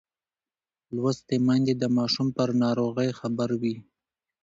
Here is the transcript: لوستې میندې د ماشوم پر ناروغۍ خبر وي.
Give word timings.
لوستې 0.95 1.35
میندې 1.47 1.73
د 1.77 1.83
ماشوم 1.97 2.27
پر 2.37 2.49
ناروغۍ 2.63 3.09
خبر 3.19 3.49
وي. 3.61 3.75